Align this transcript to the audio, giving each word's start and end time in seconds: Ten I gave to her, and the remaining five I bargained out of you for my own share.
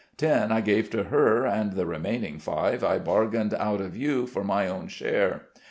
Ten 0.17 0.51
I 0.51 0.61
gave 0.61 0.89
to 0.89 1.03
her, 1.03 1.45
and 1.45 1.73
the 1.73 1.85
remaining 1.85 2.39
five 2.39 2.83
I 2.83 2.97
bargained 2.97 3.53
out 3.53 3.81
of 3.81 3.95
you 3.95 4.25
for 4.25 4.43
my 4.43 4.67
own 4.67 4.87
share. 4.87 5.43